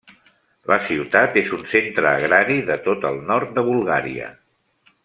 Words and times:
La 0.71 0.77
ciutat 0.85 1.37
és 1.41 1.51
un 1.57 1.61
centre 1.75 2.09
agrari 2.13 2.59
del 2.71 2.83
tot 2.89 3.07
el 3.13 3.23
nord 3.31 3.55
de 3.61 3.67
Bulgària. 3.71 4.35